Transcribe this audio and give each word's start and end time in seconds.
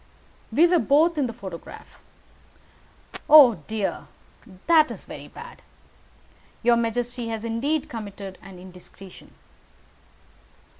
"We 0.51 0.65
were 0.65 0.79
both 0.79 1.19
in 1.19 1.27
the 1.27 1.31
photograph." 1.31 1.99
"Oh, 3.29 3.59
dear! 3.67 4.07
That 4.65 4.89
is 4.89 5.05
very 5.05 5.27
bad. 5.27 5.61
Your 6.63 6.75
majesty 6.75 7.27
has 7.27 7.45
indeed 7.45 7.87
committed 7.87 8.39
an 8.41 8.57
indiscretion." 8.57 9.35